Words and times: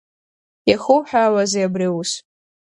Иахуҳәаауазеи 0.69 1.65
абри 1.67 1.85
аус? 1.89 2.11